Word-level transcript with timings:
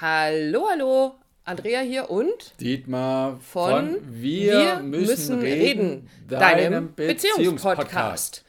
Hallo, 0.00 0.66
hallo. 0.70 1.14
Andrea 1.44 1.80
hier 1.80 2.08
und 2.08 2.58
Dietmar 2.58 3.38
von, 3.40 3.98
Wir, 4.08 4.58
Wir 4.58 4.76
müssen, 4.76 5.06
müssen, 5.06 5.40
reden, 5.40 6.08
deinem 6.26 6.94
Beziehungspodcast. 6.94 8.42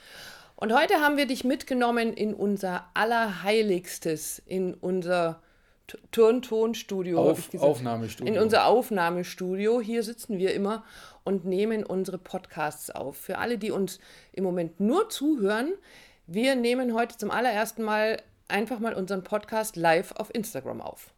Und 0.55 0.71
heute 0.71 1.01
haben 1.01 1.17
wir 1.17 1.25
dich 1.25 1.43
mitgenommen 1.43 2.13
in 2.13 2.33
unser 2.33 2.85
Allerheiligstes, 2.93 4.41
in 4.45 4.75
unser 4.75 5.41
Turntonstudio. 6.11 7.19
Auf, 7.19 7.53
Aufnahmestudio. 7.59 8.33
In 8.33 8.39
unser 8.39 8.65
Aufnahmestudio. 8.67 9.81
Hier 9.81 10.03
sitzen 10.03 10.37
wir 10.37 10.53
immer 10.53 10.85
und 11.25 11.43
nehmen 11.43 11.83
unsere 11.83 12.17
Podcasts 12.17 12.91
auf. 12.91 13.17
Für 13.17 13.39
alle, 13.39 13.57
die 13.57 13.71
uns 13.71 13.99
im 14.31 14.45
Moment 14.45 14.79
nur 14.79 15.09
zuhören, 15.09 15.73
wir 16.27 16.55
nehmen 16.55 16.93
heute 16.93 17.17
zum 17.17 17.29
allerersten 17.29 17.83
Mal 17.83 18.21
einfach 18.47 18.79
mal 18.79 18.93
unseren 18.93 19.25
Podcast 19.25 19.75
live 19.75 20.13
auf 20.13 20.33
Instagram 20.33 20.79
auf. 20.79 21.11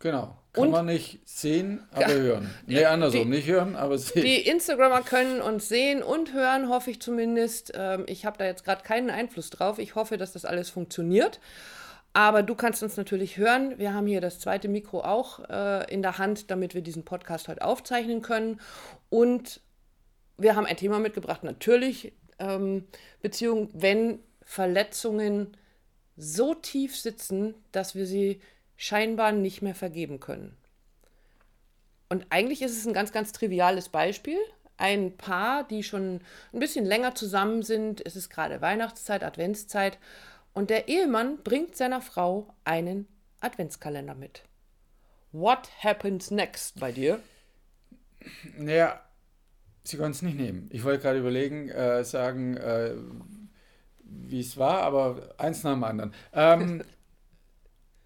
Genau. 0.00 0.36
Kann 0.52 0.64
und, 0.64 0.70
man 0.72 0.86
nicht 0.86 1.20
sehen, 1.28 1.86
aber 1.92 2.08
ja, 2.08 2.16
hören. 2.16 2.50
Nee, 2.66 2.84
andersrum. 2.84 3.30
Die, 3.30 3.36
nicht 3.36 3.46
hören, 3.46 3.76
aber 3.76 3.98
sehen. 3.98 4.22
Die 4.22 4.48
Instagramer 4.48 5.02
können 5.02 5.40
uns 5.40 5.68
sehen 5.68 6.02
und 6.02 6.32
hören, 6.32 6.68
hoffe 6.68 6.90
ich 6.90 7.00
zumindest. 7.00 7.72
Ähm, 7.76 8.04
ich 8.08 8.24
habe 8.24 8.36
da 8.36 8.46
jetzt 8.46 8.64
gerade 8.64 8.82
keinen 8.82 9.10
Einfluss 9.10 9.50
drauf. 9.50 9.78
Ich 9.78 9.94
hoffe, 9.94 10.16
dass 10.16 10.32
das 10.32 10.44
alles 10.44 10.68
funktioniert. 10.68 11.38
Aber 12.12 12.42
du 12.42 12.56
kannst 12.56 12.82
uns 12.82 12.96
natürlich 12.96 13.36
hören. 13.36 13.78
Wir 13.78 13.94
haben 13.94 14.08
hier 14.08 14.20
das 14.20 14.40
zweite 14.40 14.66
Mikro 14.66 15.02
auch 15.02 15.48
äh, 15.48 15.92
in 15.92 16.02
der 16.02 16.18
Hand, 16.18 16.50
damit 16.50 16.74
wir 16.74 16.82
diesen 16.82 17.04
Podcast 17.04 17.46
heute 17.46 17.62
aufzeichnen 17.62 18.20
können. 18.20 18.60
Und 19.08 19.60
wir 20.36 20.56
haben 20.56 20.66
ein 20.66 20.76
Thema 20.76 20.98
mitgebracht, 20.98 21.44
natürlich 21.44 22.12
ähm, 22.40 22.88
Beziehung, 23.22 23.68
wenn 23.72 24.18
Verletzungen 24.42 25.56
so 26.16 26.54
tief 26.54 26.98
sitzen, 26.98 27.54
dass 27.70 27.94
wir 27.94 28.06
sie 28.06 28.40
scheinbar 28.80 29.32
nicht 29.32 29.60
mehr 29.60 29.74
vergeben 29.74 30.20
können. 30.20 30.56
Und 32.08 32.24
eigentlich 32.30 32.62
ist 32.62 32.76
es 32.76 32.86
ein 32.86 32.94
ganz, 32.94 33.12
ganz 33.12 33.30
triviales 33.30 33.90
Beispiel. 33.90 34.38
Ein 34.78 35.18
Paar, 35.18 35.64
die 35.68 35.82
schon 35.82 36.22
ein 36.54 36.60
bisschen 36.60 36.86
länger 36.86 37.14
zusammen 37.14 37.62
sind, 37.62 38.04
es 38.06 38.16
ist 38.16 38.30
gerade 38.30 38.62
Weihnachtszeit, 38.62 39.22
Adventszeit, 39.22 39.98
und 40.54 40.70
der 40.70 40.88
Ehemann 40.88 41.42
bringt 41.44 41.76
seiner 41.76 42.00
Frau 42.00 42.54
einen 42.64 43.06
Adventskalender 43.40 44.14
mit. 44.14 44.44
What 45.30 45.68
happens 45.84 46.30
next 46.30 46.80
bei 46.80 46.90
dir? 46.90 47.20
Naja, 48.56 48.98
sie 49.84 49.98
konnten 49.98 50.12
es 50.12 50.22
nicht 50.22 50.38
nehmen. 50.38 50.70
Ich 50.72 50.84
wollte 50.84 51.02
gerade 51.02 51.18
überlegen, 51.18 51.68
äh, 51.68 52.02
sagen, 52.02 52.56
äh, 52.56 52.94
wie 54.02 54.40
es 54.40 54.56
war, 54.56 54.80
aber 54.80 55.34
eins 55.36 55.62
nach 55.64 55.74
dem 55.74 55.84
anderen. 55.84 56.14
Ähm, 56.32 56.82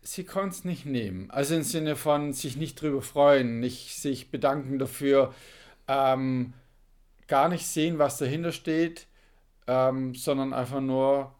sie 0.04 0.24
konnten 0.24 0.50
es 0.50 0.64
nicht 0.64 0.86
nehmen. 0.86 1.30
Also 1.30 1.54
im 1.54 1.62
Sinne 1.62 1.96
von 1.96 2.32
sich 2.32 2.56
nicht 2.56 2.80
drüber 2.80 3.02
freuen, 3.02 3.58
nicht 3.58 4.00
sich 4.00 4.30
bedanken 4.30 4.78
dafür, 4.78 5.34
ähm, 5.88 6.52
gar 7.26 7.48
nicht 7.48 7.66
sehen, 7.66 7.98
was 7.98 8.18
dahinter 8.18 8.52
steht, 8.52 9.06
ähm, 9.66 10.14
sondern 10.14 10.52
einfach 10.52 10.80
nur 10.80 11.34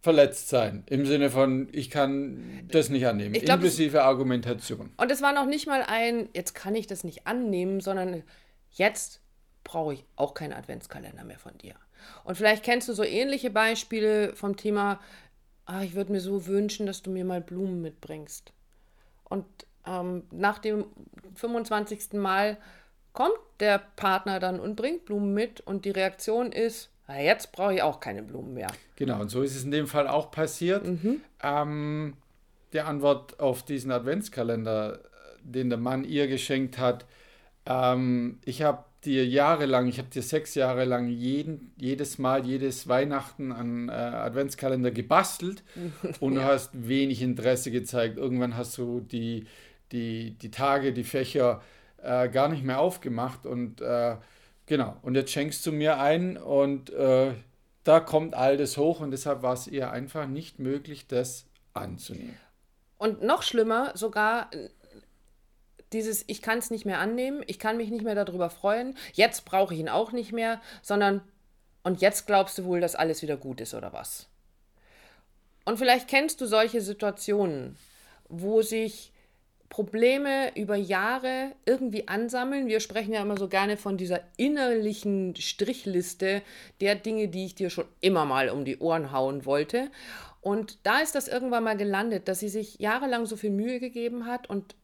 verletzt 0.00 0.48
sein. 0.48 0.84
Im 0.86 1.04
Sinne 1.04 1.30
von, 1.30 1.68
ich 1.72 1.90
kann 1.90 2.68
das 2.70 2.90
nicht 2.90 3.06
annehmen, 3.08 3.32
glaub, 3.32 3.56
inklusive 3.56 4.04
Argumentation. 4.04 4.92
Und 4.96 5.10
es 5.10 5.20
war 5.20 5.32
noch 5.32 5.46
nicht 5.46 5.66
mal 5.66 5.82
ein, 5.82 6.28
jetzt 6.32 6.54
kann 6.54 6.76
ich 6.76 6.86
das 6.86 7.02
nicht 7.02 7.26
annehmen, 7.26 7.80
sondern 7.80 8.22
jetzt 8.70 9.20
brauche 9.64 9.94
ich 9.94 10.04
auch 10.14 10.34
keinen 10.34 10.52
Adventskalender 10.52 11.24
mehr 11.24 11.40
von 11.40 11.58
dir. 11.58 11.74
Und 12.22 12.36
vielleicht 12.36 12.62
kennst 12.62 12.88
du 12.88 12.92
so 12.92 13.02
ähnliche 13.02 13.50
Beispiele 13.50 14.36
vom 14.36 14.56
Thema, 14.56 15.00
ah, 15.66 15.82
ich 15.82 15.94
würde 15.94 16.12
mir 16.12 16.20
so 16.20 16.46
wünschen, 16.46 16.86
dass 16.86 17.02
du 17.02 17.10
mir 17.10 17.24
mal 17.24 17.40
Blumen 17.40 17.82
mitbringst. 17.82 18.52
Und 19.24 19.44
ähm, 19.86 20.24
nach 20.30 20.58
dem 20.58 20.86
25. 21.34 22.14
Mal 22.14 22.56
kommt 23.12 23.38
der 23.60 23.78
Partner 23.78 24.40
dann 24.40 24.60
und 24.60 24.76
bringt 24.76 25.04
Blumen 25.04 25.34
mit 25.34 25.60
und 25.60 25.84
die 25.84 25.90
Reaktion 25.90 26.52
ist, 26.52 26.90
na, 27.08 27.20
jetzt 27.20 27.52
brauche 27.52 27.74
ich 27.74 27.82
auch 27.82 28.00
keine 28.00 28.22
Blumen 28.22 28.54
mehr. 28.54 28.68
Genau, 28.96 29.20
und 29.20 29.28
so 29.28 29.42
ist 29.42 29.54
es 29.54 29.64
in 29.64 29.70
dem 29.70 29.86
Fall 29.86 30.08
auch 30.08 30.30
passiert. 30.30 30.86
Mhm. 30.86 31.20
Ähm, 31.42 32.14
der 32.72 32.88
Antwort 32.88 33.38
auf 33.38 33.62
diesen 33.62 33.92
Adventskalender, 33.92 35.00
den 35.42 35.70
der 35.70 35.78
Mann 35.78 36.04
ihr 36.04 36.26
geschenkt 36.26 36.78
hat, 36.78 37.06
ähm, 37.64 38.38
ich 38.44 38.62
habe 38.62 38.84
dir 39.06 39.26
jahrelang, 39.26 39.86
ich 39.86 39.98
habe 39.98 40.08
dir 40.08 40.22
sechs 40.22 40.54
Jahre 40.54 40.84
lang 40.84 41.08
jeden, 41.08 41.72
jedes 41.76 42.18
Mal, 42.18 42.44
jedes 42.44 42.88
Weihnachten 42.88 43.52
an 43.52 43.88
äh, 43.88 43.92
Adventskalender 43.92 44.90
gebastelt 44.90 45.62
und 46.20 46.34
ja. 46.34 46.40
du 46.40 46.46
hast 46.46 46.70
wenig 46.88 47.22
Interesse 47.22 47.70
gezeigt. 47.70 48.18
Irgendwann 48.18 48.56
hast 48.56 48.76
du 48.76 49.00
die, 49.00 49.46
die, 49.92 50.32
die 50.32 50.50
Tage, 50.50 50.92
die 50.92 51.04
Fächer 51.04 51.62
äh, 52.02 52.28
gar 52.28 52.48
nicht 52.48 52.64
mehr 52.64 52.80
aufgemacht 52.80 53.46
und 53.46 53.80
äh, 53.80 54.16
genau, 54.66 54.96
und 55.02 55.14
jetzt 55.14 55.30
schenkst 55.30 55.64
du 55.64 55.72
mir 55.72 55.98
ein 55.98 56.36
und 56.36 56.90
äh, 56.90 57.32
da 57.84 58.00
kommt 58.00 58.34
all 58.34 58.56
das 58.56 58.76
hoch 58.76 59.00
und 59.00 59.12
deshalb 59.12 59.42
war 59.42 59.54
es 59.54 59.68
ihr 59.68 59.90
einfach 59.92 60.26
nicht 60.26 60.58
möglich, 60.58 61.06
das 61.06 61.46
anzunehmen. 61.72 62.36
Und 62.98 63.22
noch 63.22 63.42
schlimmer, 63.42 63.92
sogar 63.94 64.50
dieses, 65.92 66.24
ich 66.26 66.42
kann 66.42 66.58
es 66.58 66.70
nicht 66.70 66.84
mehr 66.84 66.98
annehmen, 66.98 67.42
ich 67.46 67.58
kann 67.58 67.76
mich 67.76 67.90
nicht 67.90 68.04
mehr 68.04 68.14
darüber 68.14 68.50
freuen, 68.50 68.96
jetzt 69.12 69.44
brauche 69.44 69.74
ich 69.74 69.80
ihn 69.80 69.88
auch 69.88 70.12
nicht 70.12 70.32
mehr, 70.32 70.60
sondern, 70.82 71.22
und 71.82 72.00
jetzt 72.00 72.26
glaubst 72.26 72.58
du 72.58 72.64
wohl, 72.64 72.80
dass 72.80 72.94
alles 72.94 73.22
wieder 73.22 73.36
gut 73.36 73.60
ist 73.60 73.74
oder 73.74 73.92
was? 73.92 74.26
Und 75.64 75.78
vielleicht 75.78 76.08
kennst 76.08 76.40
du 76.40 76.46
solche 76.46 76.80
Situationen, 76.80 77.76
wo 78.28 78.62
sich 78.62 79.12
Probleme 79.68 80.56
über 80.56 80.76
Jahre 80.76 81.52
irgendwie 81.64 82.06
ansammeln. 82.08 82.68
Wir 82.68 82.80
sprechen 82.80 83.12
ja 83.12 83.22
immer 83.22 83.36
so 83.36 83.48
gerne 83.48 83.76
von 83.76 83.96
dieser 83.96 84.20
innerlichen 84.36 85.34
Strichliste 85.36 86.42
der 86.80 86.94
Dinge, 86.94 87.28
die 87.28 87.46
ich 87.46 87.56
dir 87.56 87.70
schon 87.70 87.86
immer 88.00 88.24
mal 88.24 88.48
um 88.50 88.64
die 88.64 88.78
Ohren 88.78 89.12
hauen 89.12 89.44
wollte. 89.44 89.90
Und 90.40 90.78
da 90.84 91.00
ist 91.00 91.16
das 91.16 91.26
irgendwann 91.26 91.64
mal 91.64 91.76
gelandet, 91.76 92.28
dass 92.28 92.38
sie 92.38 92.48
sich 92.48 92.78
jahrelang 92.78 93.26
so 93.26 93.36
viel 93.36 93.50
Mühe 93.50 93.80
gegeben 93.80 94.26
hat 94.26 94.48
und 94.48 94.76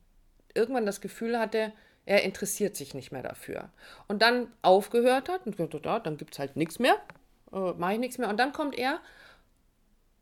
irgendwann 0.54 0.86
das 0.86 1.00
Gefühl 1.00 1.38
hatte, 1.38 1.72
er 2.04 2.22
interessiert 2.24 2.76
sich 2.76 2.94
nicht 2.94 3.12
mehr 3.12 3.22
dafür. 3.22 3.70
Und 4.08 4.22
dann 4.22 4.48
aufgehört 4.62 5.28
hat 5.28 5.46
und 5.46 5.56
gesagt, 5.56 6.06
dann 6.06 6.16
gibt 6.16 6.34
es 6.34 6.38
halt 6.38 6.56
nichts 6.56 6.78
mehr, 6.78 6.96
äh, 7.52 7.72
mache 7.72 7.94
ich 7.94 7.98
nichts 7.98 8.18
mehr. 8.18 8.28
Und 8.28 8.38
dann 8.38 8.52
kommt 8.52 8.76
er 8.76 9.00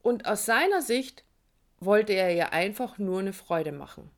und 0.02 0.26
aus 0.26 0.44
seiner 0.44 0.82
Sicht 0.82 1.24
wollte 1.78 2.12
er 2.12 2.34
ihr 2.34 2.52
einfach 2.52 2.98
nur 2.98 3.20
eine 3.20 3.32
Freude 3.32 3.72
machen. 3.72 4.10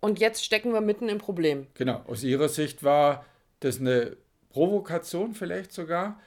Und 0.00 0.18
jetzt 0.18 0.44
stecken 0.44 0.72
wir 0.72 0.80
mitten 0.80 1.08
im 1.10 1.18
Problem. 1.18 1.66
Genau, 1.74 2.02
aus 2.06 2.22
ihrer 2.22 2.48
Sicht 2.48 2.82
war 2.82 3.26
das 3.60 3.80
eine 3.80 4.16
Provokation 4.48 5.34
vielleicht 5.34 5.72
sogar. 5.72 6.18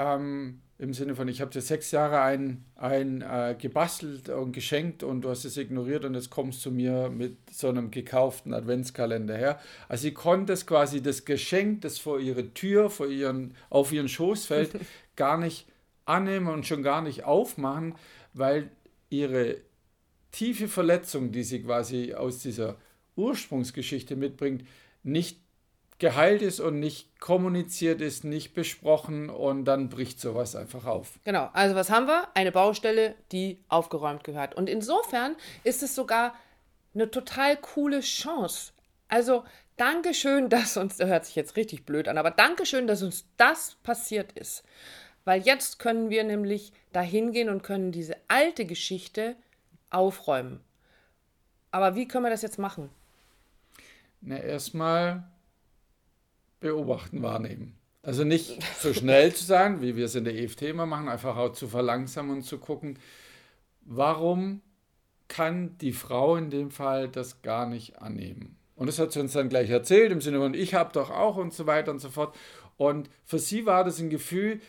Ähm, 0.00 0.62
im 0.78 0.94
Sinne 0.94 1.14
von, 1.14 1.28
ich 1.28 1.42
habe 1.42 1.50
dir 1.50 1.60
sechs 1.60 1.90
Jahre 1.90 2.22
ein, 2.22 2.64
ein 2.74 3.20
äh, 3.20 3.54
gebastelt 3.58 4.30
und 4.30 4.52
geschenkt 4.52 5.02
und 5.02 5.20
du 5.20 5.28
hast 5.28 5.44
es 5.44 5.58
ignoriert 5.58 6.06
und 6.06 6.14
jetzt 6.14 6.30
kommst 6.30 6.64
du 6.64 6.70
mir 6.70 7.10
mit 7.10 7.36
so 7.50 7.68
einem 7.68 7.90
gekauften 7.90 8.54
Adventskalender 8.54 9.36
her. 9.36 9.60
Also 9.90 10.02
sie 10.02 10.14
konnte 10.14 10.54
es 10.54 10.66
quasi 10.66 11.02
das 11.02 11.26
Geschenk, 11.26 11.82
das 11.82 11.98
vor 11.98 12.18
ihre 12.18 12.54
Tür, 12.54 12.88
vor 12.88 13.08
ihren, 13.08 13.54
auf 13.68 13.92
ihren 13.92 14.08
Schoß 14.08 14.46
fällt, 14.46 14.70
gar 15.16 15.36
nicht 15.36 15.66
annehmen 16.06 16.48
und 16.48 16.66
schon 16.66 16.82
gar 16.82 17.02
nicht 17.02 17.24
aufmachen, 17.24 17.94
weil 18.32 18.70
ihre 19.10 19.58
tiefe 20.32 20.66
Verletzung, 20.66 21.30
die 21.30 21.42
sie 21.42 21.62
quasi 21.62 22.14
aus 22.14 22.38
dieser 22.38 22.78
Ursprungsgeschichte 23.16 24.16
mitbringt, 24.16 24.64
nicht 25.02 25.40
geheilt 26.00 26.42
ist 26.42 26.58
und 26.58 26.80
nicht 26.80 27.20
kommuniziert 27.20 28.00
ist, 28.00 28.24
nicht 28.24 28.54
besprochen 28.54 29.30
und 29.30 29.66
dann 29.66 29.90
bricht 29.90 30.18
sowas 30.18 30.56
einfach 30.56 30.86
auf. 30.86 31.20
Genau, 31.24 31.50
also 31.52 31.76
was 31.76 31.90
haben 31.90 32.06
wir? 32.06 32.26
Eine 32.34 32.50
Baustelle, 32.50 33.14
die 33.30 33.62
aufgeräumt 33.68 34.24
gehört. 34.24 34.56
Und 34.56 34.68
insofern 34.68 35.36
ist 35.62 35.82
es 35.82 35.94
sogar 35.94 36.34
eine 36.94 37.10
total 37.10 37.56
coole 37.56 38.00
Chance. 38.00 38.72
Also 39.08 39.44
Dankeschön, 39.76 40.48
dass 40.48 40.76
uns, 40.76 40.96
das 40.96 41.08
hört 41.08 41.26
sich 41.26 41.36
jetzt 41.36 41.56
richtig 41.56 41.86
blöd 41.86 42.08
an, 42.08 42.18
aber 42.18 42.30
Dankeschön, 42.30 42.86
dass 42.86 43.02
uns 43.02 43.26
das 43.36 43.76
passiert 43.82 44.32
ist. 44.32 44.64
Weil 45.24 45.42
jetzt 45.42 45.78
können 45.78 46.10
wir 46.10 46.24
nämlich 46.24 46.72
dahin 46.92 47.32
gehen 47.32 47.50
und 47.50 47.62
können 47.62 47.92
diese 47.92 48.16
alte 48.28 48.64
Geschichte 48.64 49.36
aufräumen. 49.90 50.60
Aber 51.70 51.94
wie 51.94 52.08
können 52.08 52.24
wir 52.24 52.30
das 52.30 52.42
jetzt 52.42 52.58
machen? 52.58 52.90
Na, 54.22 54.38
erstmal 54.38 55.29
beobachten, 56.60 57.22
wahrnehmen. 57.22 57.74
Also 58.02 58.24
nicht 58.24 58.58
so 58.78 58.94
schnell 58.94 59.34
zu 59.34 59.44
sein, 59.44 59.82
wie 59.82 59.96
wir 59.96 60.06
es 60.06 60.14
in 60.14 60.24
der 60.24 60.34
EFT 60.34 60.62
immer 60.62 60.86
machen, 60.86 61.08
einfach 61.08 61.36
auch 61.36 61.52
zu 61.52 61.68
verlangsamen 61.68 62.36
und 62.36 62.42
zu 62.42 62.58
gucken, 62.58 62.98
warum 63.82 64.62
kann 65.28 65.76
die 65.78 65.92
Frau 65.92 66.36
in 66.36 66.50
dem 66.50 66.70
Fall 66.70 67.08
das 67.08 67.42
gar 67.42 67.66
nicht 67.66 68.00
annehmen. 68.00 68.56
Und 68.74 68.86
das 68.86 68.98
hat 68.98 69.12
sie 69.12 69.20
uns 69.20 69.34
dann 69.34 69.50
gleich 69.50 69.68
erzählt, 69.68 70.10
im 70.10 70.20
Sinne 70.20 70.38
von, 70.38 70.54
ich 70.54 70.74
habe 70.74 70.92
doch 70.92 71.10
auch 71.10 71.36
und 71.36 71.52
so 71.52 71.66
weiter 71.66 71.90
und 71.90 71.98
so 71.98 72.08
fort. 72.08 72.34
Und 72.78 73.10
für 73.26 73.38
sie 73.38 73.66
war 73.66 73.84
das 73.84 74.00
ein 74.00 74.08
Gefühl, 74.08 74.60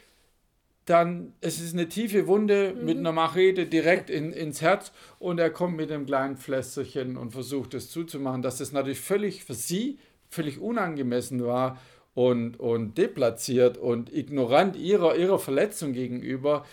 dann 0.85 1.33
es 1.39 1.61
ist 1.61 1.73
eine 1.73 1.88
tiefe 1.88 2.27
Wunde 2.27 2.73
mhm. 2.75 2.85
mit 2.85 2.97
einer 2.97 3.13
Machete 3.13 3.65
direkt 3.65 4.09
in, 4.09 4.33
ins 4.33 4.61
Herz 4.61 4.91
und 5.19 5.39
er 5.39 5.49
kommt 5.49 5.77
mit 5.77 5.91
einem 5.91 6.05
kleinen 6.05 6.35
Flässerchen 6.35 7.17
und 7.17 7.31
versucht 7.31 7.73
es 7.73 7.89
zuzumachen, 7.89 8.41
dass 8.41 8.57
das 8.57 8.71
natürlich 8.71 8.99
völlig 8.99 9.45
für 9.45 9.53
sie 9.53 9.97
völlig 10.31 10.60
unangemessen 10.60 11.45
war 11.45 11.80
und, 12.13 12.60
und 12.60 12.98
deplatziert 12.98 13.78
und 13.78 14.12
ignorant 14.12 14.75
ihrer, 14.75 15.16
ihrer 15.16 15.38
Verletzung 15.38 15.94
gegenüber, 15.94 16.66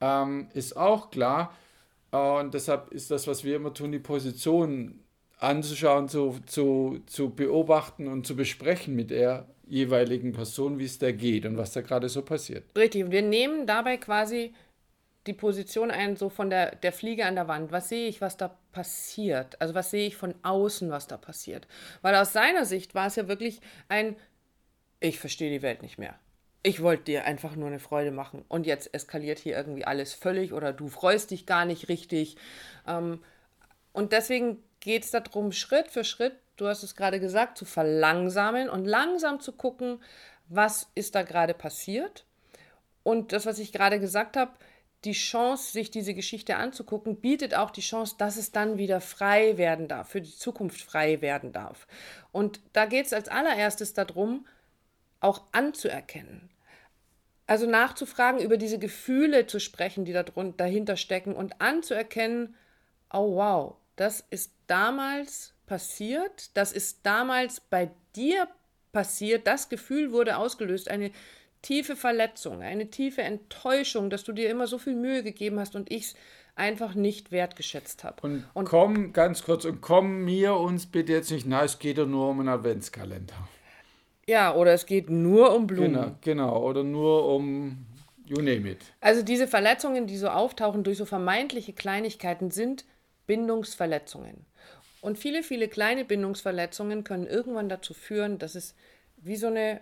ähm, 0.00 0.48
ist 0.54 0.76
auch 0.76 1.10
klar. 1.10 1.52
Und 2.10 2.54
deshalb 2.54 2.92
ist 2.92 3.10
das, 3.10 3.26
was 3.26 3.42
wir 3.42 3.56
immer 3.56 3.74
tun, 3.74 3.90
die 3.90 3.98
Position 3.98 5.00
anzuschauen, 5.38 6.08
zu, 6.08 6.36
zu, 6.46 7.00
zu 7.06 7.30
beobachten 7.30 8.06
und 8.06 8.26
zu 8.26 8.36
besprechen 8.36 8.94
mit 8.94 9.10
der 9.10 9.46
jeweiligen 9.66 10.32
Person, 10.32 10.78
wie 10.78 10.84
es 10.84 10.98
da 10.98 11.10
geht 11.10 11.44
und 11.44 11.56
was 11.56 11.72
da 11.72 11.80
gerade 11.80 12.08
so 12.08 12.22
passiert. 12.22 12.64
Richtig, 12.76 13.04
und 13.04 13.10
wir 13.10 13.22
nehmen 13.22 13.66
dabei 13.66 13.96
quasi 13.96 14.54
die 15.26 15.32
Position 15.32 15.90
ein, 15.90 16.16
so 16.16 16.28
von 16.28 16.50
der, 16.50 16.76
der 16.76 16.92
Fliege 16.92 17.26
an 17.26 17.34
der 17.34 17.48
Wand. 17.48 17.72
Was 17.72 17.88
sehe 17.88 18.08
ich, 18.08 18.20
was 18.20 18.36
da 18.36 18.56
passiert? 18.72 19.60
Also 19.60 19.74
was 19.74 19.90
sehe 19.90 20.06
ich 20.06 20.16
von 20.16 20.34
außen, 20.42 20.90
was 20.90 21.06
da 21.06 21.16
passiert? 21.16 21.66
Weil 22.02 22.14
aus 22.14 22.32
seiner 22.32 22.64
Sicht 22.64 22.94
war 22.94 23.06
es 23.06 23.16
ja 23.16 23.28
wirklich 23.28 23.60
ein, 23.88 24.16
ich 25.00 25.18
verstehe 25.18 25.50
die 25.50 25.62
Welt 25.62 25.82
nicht 25.82 25.98
mehr. 25.98 26.14
Ich 26.62 26.82
wollte 26.82 27.04
dir 27.04 27.24
einfach 27.24 27.54
nur 27.54 27.68
eine 27.68 27.78
Freude 27.78 28.10
machen. 28.10 28.44
Und 28.48 28.66
jetzt 28.66 28.92
eskaliert 28.92 29.38
hier 29.38 29.56
irgendwie 29.56 29.84
alles 29.84 30.14
völlig 30.14 30.52
oder 30.52 30.72
du 30.72 30.88
freust 30.88 31.30
dich 31.30 31.46
gar 31.46 31.64
nicht 31.64 31.88
richtig. 31.88 32.36
Ähm, 32.86 33.22
und 33.92 34.12
deswegen 34.12 34.62
geht 34.80 35.04
es 35.04 35.10
darum, 35.10 35.52
Schritt 35.52 35.88
für 35.88 36.04
Schritt, 36.04 36.34
du 36.56 36.66
hast 36.66 36.82
es 36.82 36.96
gerade 36.96 37.20
gesagt, 37.20 37.58
zu 37.58 37.64
verlangsamen 37.64 38.68
und 38.68 38.84
langsam 38.84 39.40
zu 39.40 39.52
gucken, 39.52 40.00
was 40.48 40.88
ist 40.94 41.14
da 41.14 41.22
gerade 41.22 41.54
passiert. 41.54 42.24
Und 43.02 43.32
das, 43.32 43.46
was 43.46 43.58
ich 43.58 43.72
gerade 43.72 44.00
gesagt 44.00 44.36
habe, 44.36 44.52
die 45.06 45.12
Chance, 45.12 45.72
sich 45.72 45.90
diese 45.90 46.12
Geschichte 46.12 46.56
anzugucken, 46.56 47.16
bietet 47.16 47.54
auch 47.54 47.70
die 47.70 47.80
Chance, 47.80 48.16
dass 48.18 48.36
es 48.36 48.52
dann 48.52 48.76
wieder 48.76 49.00
frei 49.00 49.56
werden 49.56 49.88
darf, 49.88 50.10
für 50.10 50.20
die 50.20 50.36
Zukunft 50.36 50.82
frei 50.82 51.20
werden 51.22 51.52
darf. 51.52 51.86
Und 52.32 52.60
da 52.72 52.86
geht 52.86 53.06
es 53.06 53.12
als 53.12 53.28
allererstes 53.28 53.94
darum, 53.94 54.46
auch 55.20 55.42
anzuerkennen. 55.52 56.50
Also 57.46 57.66
nachzufragen, 57.66 58.40
über 58.40 58.56
diese 58.56 58.78
Gefühle 58.78 59.46
zu 59.46 59.60
sprechen, 59.60 60.04
die 60.04 60.12
dahinter 60.12 60.96
stecken 60.96 61.34
und 61.34 61.60
anzuerkennen, 61.60 62.56
oh 63.12 63.36
wow, 63.36 63.76
das 63.94 64.24
ist 64.30 64.52
damals 64.66 65.54
passiert, 65.66 66.50
das 66.56 66.72
ist 66.72 67.00
damals 67.04 67.60
bei 67.60 67.90
dir 68.16 68.48
passiert, 68.92 69.46
das 69.46 69.68
Gefühl 69.68 70.10
wurde 70.10 70.36
ausgelöst, 70.36 70.90
eine 70.90 71.12
tiefe 71.62 71.96
Verletzung, 71.96 72.62
eine 72.62 72.90
tiefe 72.90 73.22
Enttäuschung, 73.22 74.10
dass 74.10 74.24
du 74.24 74.32
dir 74.32 74.50
immer 74.50 74.66
so 74.66 74.78
viel 74.78 74.94
Mühe 74.94 75.22
gegeben 75.22 75.58
hast 75.58 75.76
und 75.76 75.90
ich 75.90 76.04
es 76.04 76.14
einfach 76.54 76.94
nicht 76.94 77.32
wertgeschätzt 77.32 78.04
habe. 78.04 78.22
Und, 78.22 78.44
und 78.54 78.64
komm, 78.66 79.12
ganz 79.12 79.44
kurz, 79.44 79.64
und 79.64 79.80
komm 79.80 80.24
mir 80.24 80.54
uns 80.54 80.86
bitte 80.86 81.12
jetzt 81.12 81.30
nicht 81.30 81.46
na, 81.46 81.64
es 81.64 81.78
geht 81.78 81.98
ja 81.98 82.06
nur 82.06 82.30
um 82.30 82.40
einen 82.40 82.48
Adventskalender. 82.48 83.34
Ja, 84.26 84.54
oder 84.54 84.72
es 84.72 84.86
geht 84.86 85.08
nur 85.08 85.54
um 85.54 85.66
Blumen. 85.66 85.92
Genau, 85.92 86.16
genau, 86.20 86.62
oder 86.62 86.82
nur 86.82 87.28
um 87.28 87.86
you 88.24 88.36
name 88.38 88.68
it. 88.68 88.80
Also 89.00 89.22
diese 89.22 89.46
Verletzungen, 89.46 90.06
die 90.06 90.16
so 90.16 90.28
auftauchen 90.28 90.82
durch 90.82 90.98
so 90.98 91.04
vermeintliche 91.04 91.72
Kleinigkeiten, 91.72 92.50
sind 92.50 92.84
Bindungsverletzungen. 93.26 94.44
Und 95.00 95.18
viele, 95.18 95.42
viele 95.42 95.68
kleine 95.68 96.04
Bindungsverletzungen 96.04 97.04
können 97.04 97.26
irgendwann 97.26 97.68
dazu 97.68 97.94
führen, 97.94 98.38
dass 98.38 98.54
es 98.56 98.74
wie 99.16 99.36
so 99.36 99.46
eine, 99.46 99.80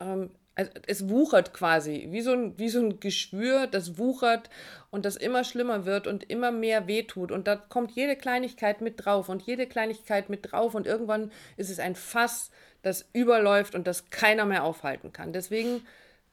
ähm, 0.00 0.30
also 0.60 0.72
es 0.86 1.08
wuchert 1.08 1.54
quasi, 1.54 2.08
wie 2.10 2.20
so, 2.20 2.32
ein, 2.32 2.58
wie 2.58 2.68
so 2.68 2.80
ein 2.80 3.00
Geschwür, 3.00 3.66
das 3.66 3.96
wuchert 3.96 4.50
und 4.90 5.06
das 5.06 5.16
immer 5.16 5.42
schlimmer 5.42 5.86
wird 5.86 6.06
und 6.06 6.28
immer 6.28 6.52
mehr 6.52 6.86
wehtut. 6.86 7.32
Und 7.32 7.46
da 7.46 7.56
kommt 7.56 7.92
jede 7.92 8.14
Kleinigkeit 8.14 8.82
mit 8.82 9.04
drauf 9.04 9.30
und 9.30 9.40
jede 9.40 9.66
Kleinigkeit 9.66 10.28
mit 10.28 10.52
drauf 10.52 10.74
und 10.74 10.86
irgendwann 10.86 11.32
ist 11.56 11.70
es 11.70 11.78
ein 11.78 11.94
Fass, 11.94 12.50
das 12.82 13.08
überläuft 13.14 13.74
und 13.74 13.86
das 13.86 14.10
keiner 14.10 14.44
mehr 14.44 14.64
aufhalten 14.64 15.14
kann. 15.14 15.32
Deswegen 15.32 15.86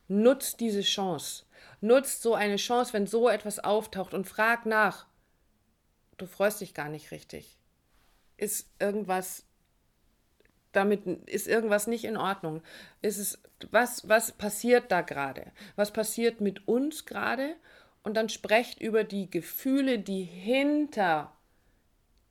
nutzt 0.10 0.60
diese 0.60 0.82
Chance. 0.82 1.46
Nutzt 1.80 2.22
so 2.22 2.34
eine 2.34 2.58
Chance, 2.58 2.92
wenn 2.92 3.08
so 3.08 3.30
etwas 3.30 3.60
auftaucht 3.60 4.14
und 4.14 4.28
frag 4.28 4.66
nach, 4.66 5.06
du 6.18 6.26
freust 6.26 6.60
dich 6.60 6.74
gar 6.74 6.90
nicht 6.90 7.12
richtig. 7.12 7.58
Ist 8.36 8.70
irgendwas 8.80 9.47
damit 10.78 11.06
ist 11.28 11.48
irgendwas 11.48 11.88
nicht 11.88 12.06
in 12.06 12.16
Ordnung? 12.16 12.62
Ist 13.02 13.18
es 13.18 13.42
was 13.72 14.08
was 14.08 14.32
passiert 14.32 14.92
da 14.92 15.02
gerade? 15.02 15.52
Was 15.76 15.92
passiert 15.92 16.40
mit 16.40 16.68
uns 16.68 17.06
gerade? 17.06 17.56
Und 18.04 18.16
dann 18.16 18.30
sprecht 18.30 18.80
über 18.80 19.04
die 19.04 19.30
Gefühle, 19.30 20.00
die 20.00 20.24
hinter 20.24 21.34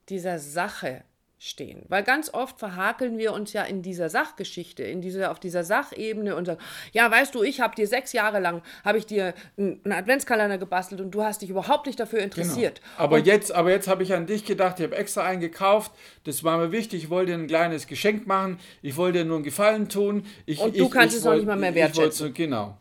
dieser 0.09 0.39
Sache 0.39 1.05
stehen. 1.39 1.83
Weil 1.89 2.03
ganz 2.03 2.33
oft 2.33 2.59
verhakeln 2.59 3.19
wir 3.19 3.33
uns 3.33 3.53
ja 3.53 3.63
in 3.63 3.83
dieser 3.83 4.09
Sachgeschichte, 4.09 4.83
in 4.83 5.03
dieser, 5.03 5.31
auf 5.31 5.39
dieser 5.39 5.65
Sachebene 5.65 6.35
und 6.35 6.47
sagen, 6.47 6.61
ja, 6.93 7.11
weißt 7.11 7.35
du, 7.35 7.43
ich 7.43 7.61
habe 7.61 7.75
dir 7.75 7.87
sechs 7.87 8.13
Jahre 8.15 8.41
lang, 8.41 8.63
habe 8.85 8.99
ich 8.99 9.07
dir 9.07 9.35
einen 9.59 9.93
Adventskalender 9.93 10.57
gebastelt 10.57 11.01
und 11.01 11.11
du 11.11 11.23
hast 11.23 11.43
dich 11.43 11.51
überhaupt 11.51 11.87
nicht 11.87 12.01
dafür 12.01 12.21
interessiert. 12.21 12.81
Genau. 12.81 13.05
Aber, 13.05 13.17
und 13.17 13.27
jetzt, 13.27 13.53
aber 13.53 13.71
jetzt 13.71 13.87
habe 13.87 14.03
ich 14.03 14.15
an 14.15 14.27
dich 14.27 14.47
gedacht, 14.47 14.79
ich 14.79 14.87
habe 14.87 14.97
extra 14.97 15.25
einen 15.25 15.41
gekauft, 15.41 15.93
das 16.25 16.43
war 16.43 16.57
mir 16.57 16.73
wichtig, 16.73 17.05
ich 17.05 17.11
wollte 17.11 17.33
dir 17.33 17.39
ein 17.39 17.47
kleines 17.47 17.87
Geschenk 17.87 18.27
machen, 18.27 18.59
ich 18.81 18.97
wollte 18.97 19.19
dir 19.19 19.25
nur 19.27 19.37
einen 19.37 19.45
Gefallen 19.45 19.89
tun. 19.91 20.25
Ich, 20.47 20.59
und 20.61 20.77
du 20.77 20.87
ich, 20.87 20.91
kannst 20.91 21.15
ich 21.15 21.19
es 21.19 21.25
noch 21.25 21.35
nicht 21.35 21.47
mal 21.47 21.57
mehr 21.57 21.75
wertschätzen. 21.75 22.33
genau. 22.33 22.79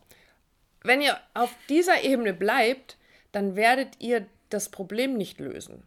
Wenn 0.82 1.02
ihr 1.02 1.18
auf 1.34 1.50
dieser 1.68 2.04
Ebene 2.04 2.34
bleibt, 2.34 2.98
dann 3.32 3.56
werdet 3.56 4.00
ihr 4.00 4.28
das 4.50 4.70
Problem 4.70 5.18
nicht 5.18 5.40
lösen 5.40 5.84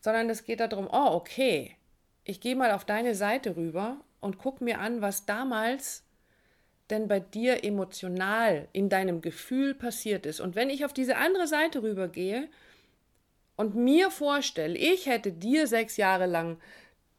sondern 0.00 0.30
es 0.30 0.44
geht 0.44 0.60
darum, 0.60 0.88
oh, 0.90 1.10
okay, 1.12 1.76
ich 2.24 2.40
gehe 2.40 2.56
mal 2.56 2.72
auf 2.72 2.84
deine 2.84 3.14
Seite 3.14 3.56
rüber 3.56 3.96
und 4.20 4.38
guck 4.38 4.60
mir 4.60 4.80
an, 4.80 5.00
was 5.00 5.26
damals 5.26 6.04
denn 6.90 7.08
bei 7.08 7.20
dir 7.20 7.64
emotional 7.64 8.68
in 8.72 8.88
deinem 8.88 9.20
Gefühl 9.20 9.74
passiert 9.74 10.26
ist. 10.26 10.40
Und 10.40 10.56
wenn 10.56 10.70
ich 10.70 10.84
auf 10.84 10.92
diese 10.92 11.16
andere 11.16 11.46
Seite 11.46 11.82
rübergehe 11.82 12.48
und 13.56 13.74
mir 13.74 14.10
vorstelle, 14.10 14.76
ich 14.76 15.06
hätte 15.06 15.32
dir 15.32 15.66
sechs 15.66 15.96
Jahre 15.96 16.26
lang 16.26 16.58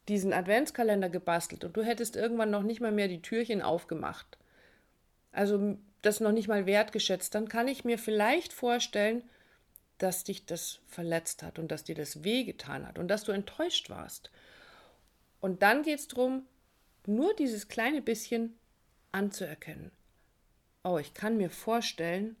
diesen 0.08 0.32
Adventskalender 0.32 1.08
gebastelt 1.08 1.64
und 1.64 1.76
du 1.76 1.82
hättest 1.82 2.16
irgendwann 2.16 2.50
noch 2.50 2.62
nicht 2.62 2.80
mal 2.80 2.90
mehr 2.90 3.08
die 3.08 3.22
Türchen 3.22 3.62
aufgemacht, 3.62 4.38
also 5.32 5.76
das 6.02 6.20
noch 6.20 6.32
nicht 6.32 6.48
mal 6.48 6.66
wertgeschätzt, 6.66 7.34
dann 7.34 7.48
kann 7.48 7.68
ich 7.68 7.84
mir 7.84 7.98
vielleicht 7.98 8.52
vorstellen, 8.52 9.22
dass 10.00 10.24
dich 10.24 10.46
das 10.46 10.80
verletzt 10.86 11.42
hat 11.42 11.58
und 11.58 11.70
dass 11.70 11.84
dir 11.84 11.94
das 11.94 12.24
wehgetan 12.24 12.86
hat 12.86 12.98
und 12.98 13.08
dass 13.08 13.24
du 13.24 13.32
enttäuscht 13.32 13.90
warst. 13.90 14.30
Und 15.40 15.62
dann 15.62 15.82
geht 15.82 15.98
es 15.98 16.08
darum, 16.08 16.46
nur 17.06 17.34
dieses 17.34 17.68
kleine 17.68 18.00
bisschen 18.00 18.58
anzuerkennen. 19.12 19.90
Oh, 20.84 20.96
ich 20.96 21.12
kann 21.12 21.36
mir 21.36 21.50
vorstellen, 21.50 22.36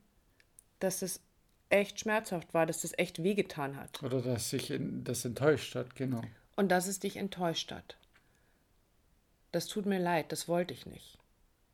dass 0.78 1.02
es 1.02 1.20
echt 1.68 2.00
schmerzhaft 2.00 2.54
war, 2.54 2.64
dass 2.64 2.82
es 2.82 2.96
echt 2.98 3.22
wehgetan 3.22 3.76
hat. 3.76 4.02
Oder 4.02 4.22
dass 4.22 4.50
sich 4.50 4.72
das 5.04 5.26
enttäuscht 5.26 5.74
hat, 5.74 5.94
genau. 5.94 6.22
Und 6.56 6.70
dass 6.70 6.86
es 6.86 6.98
dich 6.98 7.16
enttäuscht 7.16 7.72
hat. 7.72 7.98
Das 9.52 9.66
tut 9.66 9.84
mir 9.84 9.98
leid, 9.98 10.32
das 10.32 10.48
wollte 10.48 10.72
ich 10.72 10.86
nicht. 10.86 11.18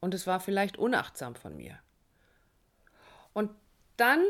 Und 0.01 0.15
es 0.15 0.27
war 0.27 0.41
vielleicht 0.41 0.79
unachtsam 0.79 1.37
von 1.37 1.57
mir. 1.57 1.79
Und 3.33 3.51
dann 3.97 4.25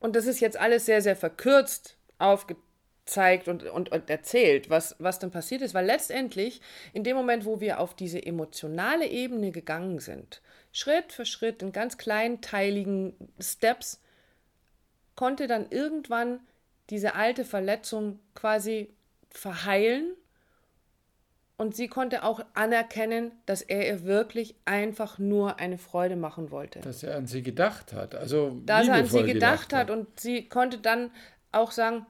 und 0.00 0.16
das 0.16 0.26
ist 0.26 0.40
jetzt 0.40 0.58
alles 0.58 0.86
sehr, 0.86 1.02
sehr 1.02 1.16
verkürzt 1.16 1.96
aufgezeigt 2.18 3.48
und, 3.48 3.64
und, 3.64 3.92
und 3.92 4.10
erzählt, 4.10 4.68
was, 4.68 4.96
was 4.98 5.18
dann 5.18 5.30
passiert 5.30 5.62
ist, 5.62 5.74
weil 5.74 5.86
letztendlich 5.86 6.60
in 6.92 7.04
dem 7.04 7.16
Moment, 7.16 7.44
wo 7.44 7.60
wir 7.60 7.80
auf 7.80 7.94
diese 7.94 8.24
emotionale 8.24 9.06
Ebene 9.06 9.52
gegangen 9.52 10.00
sind, 10.00 10.42
Schritt 10.72 11.12
für 11.12 11.24
Schritt 11.24 11.62
in 11.62 11.72
ganz 11.72 11.98
kleinteiligen 11.98 13.14
Steps, 13.38 14.00
konnte 15.14 15.46
dann 15.46 15.70
irgendwann 15.70 16.40
diese 16.88 17.14
alte 17.14 17.44
Verletzung 17.44 18.18
quasi 18.34 18.92
verheilen 19.30 20.16
und 21.60 21.76
sie 21.76 21.88
konnte 21.88 22.24
auch 22.24 22.40
anerkennen, 22.54 23.32
dass 23.44 23.60
er 23.60 23.86
ihr 23.86 24.04
wirklich 24.04 24.54
einfach 24.64 25.18
nur 25.18 25.58
eine 25.58 25.76
Freude 25.76 26.16
machen 26.16 26.50
wollte. 26.50 26.80
Dass 26.80 27.02
er 27.02 27.16
an 27.16 27.26
sie 27.26 27.42
gedacht 27.42 27.92
hat. 27.92 28.14
Also 28.14 28.62
dass 28.64 28.88
er 28.88 28.94
an 28.94 29.04
sie 29.04 29.24
gedacht, 29.24 29.68
gedacht 29.68 29.72
hat. 29.74 29.90
Und 29.90 30.18
sie 30.18 30.48
konnte 30.48 30.78
dann 30.78 31.10
auch 31.52 31.70
sagen, 31.70 32.06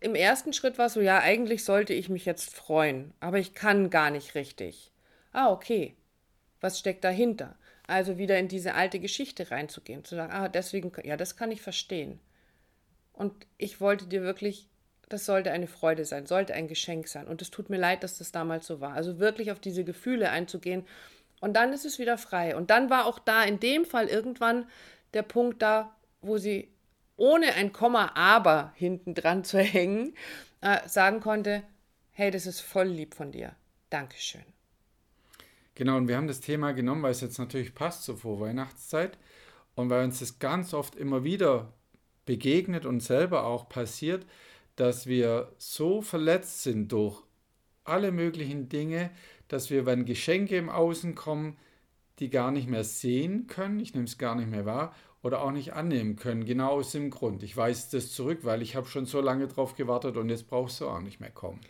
im 0.00 0.14
ersten 0.14 0.52
Schritt 0.52 0.76
war 0.76 0.84
es 0.84 0.92
so, 0.92 1.00
ja, 1.00 1.20
eigentlich 1.20 1.64
sollte 1.64 1.94
ich 1.94 2.10
mich 2.10 2.26
jetzt 2.26 2.54
freuen, 2.54 3.14
aber 3.20 3.38
ich 3.38 3.54
kann 3.54 3.88
gar 3.88 4.10
nicht 4.10 4.34
richtig. 4.34 4.92
Ah, 5.32 5.50
okay. 5.50 5.96
Was 6.60 6.78
steckt 6.78 7.04
dahinter? 7.04 7.56
Also 7.86 8.18
wieder 8.18 8.38
in 8.38 8.48
diese 8.48 8.74
alte 8.74 9.00
Geschichte 9.00 9.50
reinzugehen, 9.50 10.04
zu 10.04 10.14
sagen, 10.14 10.30
ah, 10.30 10.50
deswegen, 10.50 10.92
ja, 11.04 11.16
das 11.16 11.36
kann 11.36 11.52
ich 11.52 11.62
verstehen. 11.62 12.20
Und 13.14 13.32
ich 13.56 13.80
wollte 13.80 14.08
dir 14.08 14.20
wirklich 14.20 14.68
das 15.12 15.26
sollte 15.26 15.52
eine 15.52 15.66
Freude 15.66 16.04
sein, 16.04 16.26
sollte 16.26 16.54
ein 16.54 16.68
Geschenk 16.68 17.08
sein. 17.08 17.26
Und 17.26 17.42
es 17.42 17.50
tut 17.50 17.70
mir 17.70 17.78
leid, 17.78 18.02
dass 18.02 18.18
das 18.18 18.32
damals 18.32 18.66
so 18.66 18.80
war. 18.80 18.94
Also 18.94 19.18
wirklich 19.18 19.52
auf 19.52 19.60
diese 19.60 19.84
Gefühle 19.84 20.30
einzugehen. 20.30 20.86
Und 21.40 21.54
dann 21.54 21.72
ist 21.72 21.84
es 21.84 21.98
wieder 21.98 22.18
frei. 22.18 22.56
Und 22.56 22.70
dann 22.70 22.90
war 22.90 23.06
auch 23.06 23.18
da 23.18 23.42
in 23.44 23.60
dem 23.60 23.84
Fall 23.84 24.06
irgendwann 24.08 24.66
der 25.14 25.22
Punkt 25.22 25.60
da, 25.62 25.94
wo 26.20 26.38
sie 26.38 26.68
ohne 27.16 27.54
ein 27.54 27.72
Komma 27.72 28.12
aber 28.14 28.72
hinten 28.76 29.14
dran 29.14 29.44
zu 29.44 29.58
hängen, 29.58 30.14
äh, 30.60 30.88
sagen 30.88 31.20
konnte, 31.20 31.62
hey, 32.12 32.30
das 32.30 32.46
ist 32.46 32.60
voll 32.60 32.86
lieb 32.86 33.14
von 33.14 33.32
dir. 33.32 33.54
Dankeschön. 33.90 34.44
Genau, 35.74 35.96
und 35.96 36.08
wir 36.08 36.16
haben 36.16 36.28
das 36.28 36.40
Thema 36.40 36.72
genommen, 36.72 37.02
weil 37.02 37.12
es 37.12 37.20
jetzt 37.20 37.38
natürlich 37.38 37.74
passt 37.74 38.04
zur 38.04 38.18
Vorweihnachtszeit 38.18 39.18
und 39.74 39.90
weil 39.90 40.04
uns 40.04 40.18
das 40.18 40.38
ganz 40.38 40.74
oft 40.74 40.96
immer 40.96 41.24
wieder 41.24 41.72
begegnet 42.26 42.86
und 42.86 43.00
selber 43.00 43.44
auch 43.44 43.68
passiert, 43.68 44.26
dass 44.76 45.06
wir 45.06 45.52
so 45.58 46.02
verletzt 46.02 46.62
sind 46.62 46.92
durch 46.92 47.22
alle 47.84 48.12
möglichen 48.12 48.68
Dinge, 48.68 49.10
dass 49.48 49.70
wir, 49.70 49.86
wenn 49.86 50.04
Geschenke 50.04 50.56
im 50.56 50.70
Außen 50.70 51.14
kommen, 51.14 51.56
die 52.18 52.30
gar 52.30 52.50
nicht 52.50 52.68
mehr 52.68 52.84
sehen 52.84 53.46
können, 53.46 53.80
ich 53.80 53.94
nehme 53.94 54.06
es 54.06 54.18
gar 54.18 54.34
nicht 54.34 54.48
mehr 54.48 54.64
wahr, 54.64 54.94
oder 55.22 55.42
auch 55.42 55.52
nicht 55.52 55.72
annehmen 55.72 56.16
können, 56.16 56.44
genau 56.44 56.72
aus 56.72 56.92
dem 56.92 57.10
Grund. 57.10 57.42
Ich 57.42 57.56
weise 57.56 57.96
das 57.96 58.12
zurück, 58.12 58.40
weil 58.42 58.60
ich 58.62 58.74
habe 58.74 58.88
schon 58.88 59.06
so 59.06 59.20
lange 59.20 59.46
drauf 59.46 59.76
gewartet 59.76 60.16
und 60.16 60.28
jetzt 60.28 60.48
brauchst 60.48 60.80
du 60.80 60.88
auch 60.88 61.00
nicht 61.00 61.20
mehr 61.20 61.30
kommen. 61.30 61.60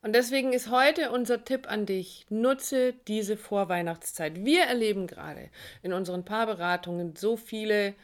Und 0.00 0.14
deswegen 0.14 0.52
ist 0.52 0.70
heute 0.70 1.12
unser 1.12 1.44
Tipp 1.44 1.70
an 1.70 1.86
dich, 1.86 2.26
nutze 2.28 2.94
diese 3.06 3.36
Vorweihnachtszeit. 3.36 4.44
Wir 4.44 4.64
erleben 4.64 5.06
gerade 5.06 5.48
in 5.82 5.92
unseren 5.92 6.24
Paarberatungen 6.24 7.14
so 7.14 7.36
viele 7.36 7.94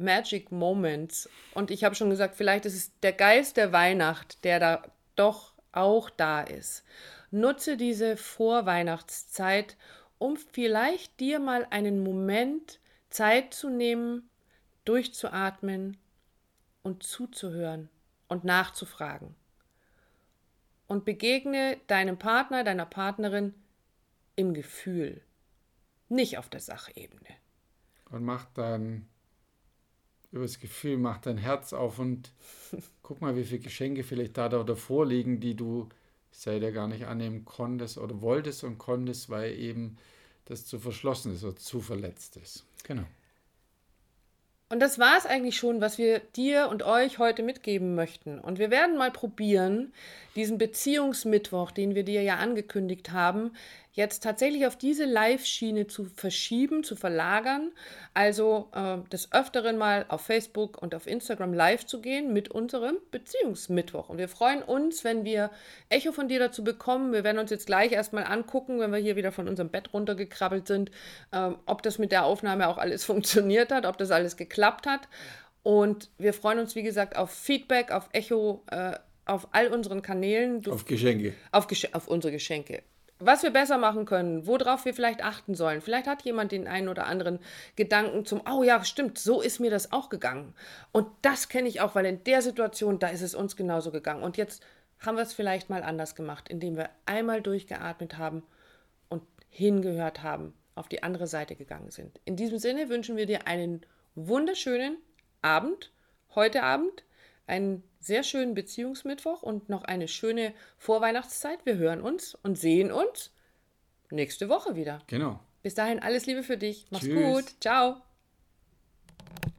Magic 0.00 0.50
Moments. 0.50 1.28
Und 1.54 1.70
ich 1.70 1.84
habe 1.84 1.94
schon 1.94 2.10
gesagt, 2.10 2.36
vielleicht 2.36 2.66
ist 2.66 2.74
es 2.74 2.98
der 3.00 3.12
Geist 3.12 3.56
der 3.56 3.72
Weihnacht, 3.72 4.44
der 4.44 4.58
da 4.58 4.82
doch 5.16 5.54
auch 5.72 6.10
da 6.10 6.40
ist. 6.40 6.84
Nutze 7.30 7.76
diese 7.76 8.16
Vorweihnachtszeit, 8.16 9.76
um 10.18 10.36
vielleicht 10.36 11.20
dir 11.20 11.38
mal 11.38 11.66
einen 11.70 12.02
Moment 12.02 12.80
Zeit 13.08 13.54
zu 13.54 13.70
nehmen, 13.70 14.28
durchzuatmen 14.84 15.96
und 16.82 17.02
zuzuhören 17.02 17.88
und 18.28 18.44
nachzufragen 18.44 19.34
und 20.90 21.04
begegne 21.04 21.78
deinem 21.86 22.18
Partner, 22.18 22.64
deiner 22.64 22.86
Partnerin 22.86 23.54
im 24.34 24.54
Gefühl, 24.54 25.22
nicht 26.08 26.36
auf 26.36 26.48
der 26.48 26.58
Sachebene. 26.58 27.28
Und 28.10 28.24
mach 28.24 28.46
dann 28.46 29.08
über 30.32 30.42
das 30.42 30.60
Gefühl, 30.60 30.96
mach 30.96 31.18
dein 31.18 31.38
Herz 31.38 31.72
auf 31.72 31.98
und 31.98 32.32
guck 33.02 33.20
mal, 33.20 33.36
wie 33.36 33.44
viele 33.44 33.60
Geschenke 33.60 34.04
vielleicht 34.04 34.36
da 34.36 34.48
davor 34.48 35.06
liegen, 35.06 35.40
die 35.40 35.54
du 35.54 35.88
sei 36.30 36.58
dir 36.58 36.72
gar 36.72 36.88
nicht 36.88 37.06
annehmen 37.06 37.44
konntest 37.44 37.98
oder 37.98 38.20
wolltest 38.20 38.64
und 38.64 38.78
konntest, 38.78 39.30
weil 39.30 39.52
eben 39.58 39.98
das 40.44 40.64
zu 40.64 40.78
verschlossen 40.78 41.34
ist 41.34 41.44
oder 41.44 41.56
zu 41.56 41.80
verletzt 41.80 42.36
ist. 42.36 42.64
Genau. 42.84 43.04
Und 44.72 44.78
das 44.78 45.00
war 45.00 45.18
es 45.18 45.26
eigentlich 45.26 45.56
schon, 45.56 45.80
was 45.80 45.98
wir 45.98 46.20
dir 46.20 46.68
und 46.70 46.84
euch 46.84 47.18
heute 47.18 47.42
mitgeben 47.42 47.96
möchten. 47.96 48.38
Und 48.38 48.60
wir 48.60 48.70
werden 48.70 48.96
mal 48.96 49.10
probieren, 49.10 49.92
diesen 50.36 50.58
Beziehungsmittwoch, 50.58 51.72
den 51.72 51.96
wir 51.96 52.04
dir 52.04 52.22
ja 52.22 52.36
angekündigt 52.36 53.10
haben, 53.10 53.50
jetzt 54.00 54.22
tatsächlich 54.24 54.66
auf 54.66 54.76
diese 54.76 55.04
Live-Schiene 55.04 55.86
zu 55.86 56.04
verschieben, 56.04 56.82
zu 56.82 56.96
verlagern. 56.96 57.70
Also 58.14 58.68
äh, 58.74 58.98
des 59.10 59.32
Öfteren 59.32 59.78
mal 59.78 60.04
auf 60.08 60.22
Facebook 60.22 60.82
und 60.82 60.94
auf 60.94 61.06
Instagram 61.06 61.54
live 61.54 61.86
zu 61.86 62.00
gehen 62.00 62.32
mit 62.32 62.50
unserem 62.50 62.96
Beziehungsmittwoch. 63.12 64.08
Und 64.08 64.18
wir 64.18 64.28
freuen 64.28 64.62
uns, 64.62 65.04
wenn 65.04 65.24
wir 65.24 65.50
Echo 65.88 66.10
von 66.10 66.26
dir 66.26 66.40
dazu 66.40 66.64
bekommen. 66.64 67.12
Wir 67.12 67.22
werden 67.22 67.38
uns 67.38 67.50
jetzt 67.50 67.66
gleich 67.66 67.92
erstmal 67.92 68.24
angucken, 68.24 68.80
wenn 68.80 68.90
wir 68.90 68.98
hier 68.98 69.14
wieder 69.14 69.30
von 69.30 69.46
unserem 69.46 69.68
Bett 69.68 69.92
runtergekrabbelt 69.92 70.66
sind, 70.66 70.90
äh, 71.30 71.50
ob 71.66 71.82
das 71.82 71.98
mit 71.98 72.10
der 72.10 72.24
Aufnahme 72.24 72.68
auch 72.68 72.78
alles 72.78 73.04
funktioniert 73.10 73.70
hat, 73.70 73.86
ob 73.86 73.98
das 73.98 74.10
alles 74.10 74.36
geklappt 74.36 74.86
hat. 74.86 75.08
Und 75.62 76.10
wir 76.18 76.32
freuen 76.32 76.58
uns, 76.58 76.74
wie 76.74 76.82
gesagt, 76.82 77.16
auf 77.16 77.30
Feedback, 77.30 77.92
auf 77.92 78.08
Echo, 78.12 78.64
äh, 78.70 78.94
auf 79.26 79.48
all 79.52 79.68
unseren 79.68 80.02
Kanälen. 80.02 80.62
Du, 80.62 80.72
auf 80.72 80.86
Geschenke. 80.86 81.34
Auf, 81.52 81.66
auf 81.92 82.08
unsere 82.08 82.32
Geschenke 82.32 82.82
was 83.20 83.42
wir 83.42 83.50
besser 83.50 83.78
machen 83.78 84.06
können, 84.06 84.46
worauf 84.46 84.84
wir 84.84 84.94
vielleicht 84.94 85.22
achten 85.22 85.54
sollen. 85.54 85.80
Vielleicht 85.80 86.06
hat 86.06 86.22
jemand 86.22 86.52
den 86.52 86.66
einen 86.66 86.88
oder 86.88 87.06
anderen 87.06 87.38
Gedanken 87.76 88.24
zum, 88.24 88.42
oh 88.50 88.62
ja, 88.62 88.84
stimmt, 88.84 89.18
so 89.18 89.40
ist 89.40 89.60
mir 89.60 89.70
das 89.70 89.92
auch 89.92 90.08
gegangen. 90.08 90.54
Und 90.90 91.06
das 91.22 91.48
kenne 91.48 91.68
ich 91.68 91.80
auch, 91.80 91.94
weil 91.94 92.06
in 92.06 92.24
der 92.24 92.42
Situation, 92.42 92.98
da 92.98 93.08
ist 93.08 93.22
es 93.22 93.34
uns 93.34 93.56
genauso 93.56 93.90
gegangen. 93.90 94.22
Und 94.22 94.36
jetzt 94.36 94.64
haben 94.98 95.16
wir 95.16 95.22
es 95.22 95.32
vielleicht 95.32 95.70
mal 95.70 95.82
anders 95.82 96.14
gemacht, 96.14 96.48
indem 96.48 96.76
wir 96.76 96.90
einmal 97.06 97.40
durchgeatmet 97.42 98.18
haben 98.18 98.42
und 99.08 99.22
hingehört 99.48 100.22
haben, 100.22 100.54
auf 100.74 100.88
die 100.88 101.02
andere 101.02 101.26
Seite 101.26 101.56
gegangen 101.56 101.90
sind. 101.90 102.20
In 102.24 102.36
diesem 102.36 102.58
Sinne 102.58 102.88
wünschen 102.88 103.16
wir 103.16 103.26
dir 103.26 103.46
einen 103.46 103.82
wunderschönen 104.14 104.96
Abend, 105.42 105.92
heute 106.34 106.62
Abend, 106.62 107.04
einen 107.50 107.82
sehr 108.00 108.22
schönen 108.22 108.54
Beziehungsmittwoch 108.54 109.42
und 109.42 109.68
noch 109.68 109.84
eine 109.84 110.08
schöne 110.08 110.54
Vorweihnachtszeit. 110.78 111.66
Wir 111.66 111.76
hören 111.76 112.00
uns 112.00 112.34
und 112.34 112.56
sehen 112.56 112.90
uns 112.90 113.32
nächste 114.10 114.48
Woche 114.48 114.76
wieder. 114.76 115.00
Genau. 115.06 115.40
Bis 115.62 115.74
dahin 115.74 115.98
alles 115.98 116.26
Liebe 116.26 116.42
für 116.42 116.56
dich. 116.56 116.86
Mach's 116.90 117.04
Tschüss. 117.04 117.14
gut. 117.14 117.44
Ciao. 117.60 118.00